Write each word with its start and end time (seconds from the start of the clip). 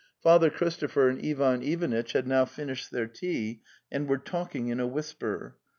Father 0.19 0.49
Christopher 0.49 1.09
and 1.09 1.23
Ivan 1.23 1.61
Ivanitch 1.61 2.13
had 2.13 2.25
now 2.25 2.43
finished 2.43 2.89
their 2.89 3.05
tea 3.05 3.61
and 3.91 4.07
were 4.09 4.17
talking 4.17 4.69
in 4.69 4.79
a 4.79 4.87
whisper. 4.87 5.57